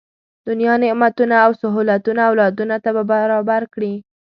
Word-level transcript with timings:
دنیا 0.47 0.73
نعمتونه 0.83 1.35
او 1.45 1.51
سهولتونه 1.61 2.21
اولادونو 2.29 2.77
ته 2.83 2.89
برابر 3.11 3.61
کړي. 3.73 3.93